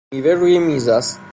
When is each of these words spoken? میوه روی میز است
میوه 0.13 0.33
روی 0.33 0.59
میز 0.59 0.87
است 0.87 1.21